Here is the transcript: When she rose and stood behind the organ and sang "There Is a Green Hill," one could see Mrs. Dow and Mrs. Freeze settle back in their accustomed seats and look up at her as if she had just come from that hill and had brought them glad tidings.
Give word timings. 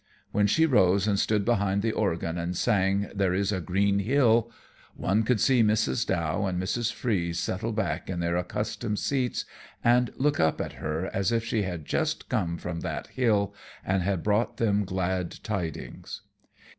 When 0.31 0.47
she 0.47 0.65
rose 0.65 1.05
and 1.07 1.19
stood 1.19 1.45
behind 1.45 1.83
the 1.83 1.91
organ 1.91 2.35
and 2.35 2.57
sang 2.57 3.11
"There 3.13 3.35
Is 3.35 3.51
a 3.51 3.61
Green 3.61 3.99
Hill," 3.99 4.49
one 4.95 5.21
could 5.21 5.39
see 5.39 5.61
Mrs. 5.61 6.07
Dow 6.07 6.45
and 6.47 6.59
Mrs. 6.59 6.91
Freeze 6.91 7.37
settle 7.37 7.71
back 7.71 8.09
in 8.09 8.19
their 8.19 8.35
accustomed 8.35 8.97
seats 8.97 9.45
and 9.83 10.11
look 10.15 10.39
up 10.39 10.59
at 10.59 10.73
her 10.81 11.05
as 11.13 11.31
if 11.31 11.45
she 11.45 11.61
had 11.61 11.85
just 11.85 12.29
come 12.29 12.57
from 12.57 12.79
that 12.79 13.09
hill 13.09 13.53
and 13.85 14.01
had 14.01 14.23
brought 14.23 14.57
them 14.57 14.85
glad 14.85 15.37
tidings. 15.43 16.21